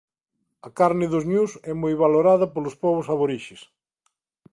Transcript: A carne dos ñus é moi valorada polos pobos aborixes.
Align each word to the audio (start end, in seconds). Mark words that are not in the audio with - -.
A 0.67 0.69
carne 0.79 1.05
dos 1.13 1.25
ñus 1.31 1.51
é 1.71 1.73
moi 1.81 1.93
valorada 2.03 2.45
polos 2.53 2.75
pobos 2.83 3.07
aborixes. 3.13 3.61